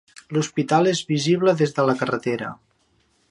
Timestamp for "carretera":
2.01-2.53